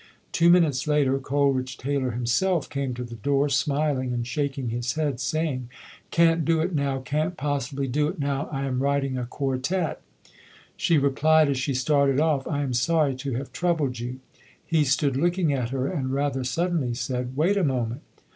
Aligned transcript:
Two 0.31 0.49
minutes 0.49 0.87
later 0.87 1.19
Coleridge 1.19 1.77
Taylor 1.77 2.09
himself 2.09 2.67
came 2.67 2.95
to 2.95 3.03
the 3.03 3.13
door 3.17 3.49
smiling 3.49 4.13
and 4.13 4.25
shaking 4.25 4.69
his 4.69 4.93
head, 4.93 5.19
saying, 5.19 5.69
"Can't 6.09 6.43
do 6.43 6.59
it 6.59 6.73
now, 6.73 7.01
can't 7.01 7.37
possibly 7.37 7.87
do 7.87 8.07
it 8.07 8.17
now. 8.17 8.49
I 8.51 8.65
am 8.65 8.81
writing 8.81 9.15
a 9.19 9.27
quartet". 9.27 10.01
She 10.75 10.97
replied 10.97 11.49
as 11.51 11.59
she 11.59 11.75
started 11.75 12.19
off, 12.19 12.47
"I 12.47 12.63
am 12.63 12.73
sorry 12.73 13.13
to 13.17 13.35
have 13.35 13.53
troubled 13.53 13.99
you". 13.99 14.19
He 14.65 14.85
stood 14.85 15.15
looking 15.15 15.53
at 15.53 15.69
her 15.69 15.85
and 15.87 16.11
rather 16.11 16.43
suddenly 16.43 16.95
said, 16.95 17.37
"Wait 17.37 17.55
a 17.55 17.63
moment". 17.63 18.01